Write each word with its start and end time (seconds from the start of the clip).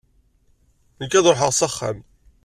Nekk 0.99 1.13
ad 1.13 1.25
ruḥeɣ 1.31 1.51
s 1.53 1.61
axxam. 1.67 1.97